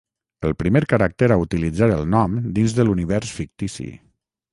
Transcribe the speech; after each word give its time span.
El 0.47 0.53
primer 0.61 0.79
caràcter 0.93 1.27
a 1.35 1.37
utilitzar 1.41 1.89
el 1.97 2.07
nom 2.13 2.39
dins 2.59 2.75
de 2.79 2.87
l'univers 2.89 3.35
fictici. 3.41 3.87